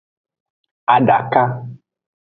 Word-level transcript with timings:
Adaka. 0.95 1.43